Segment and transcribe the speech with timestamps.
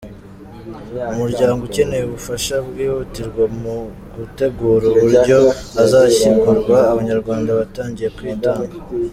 [1.11, 3.75] Umuryango ukeneye ubufasha bwihutirwa mu
[4.15, 5.37] gutegura uburyo
[5.83, 8.75] azashyingurwa, Abanyarwanda batangiye kwitanga.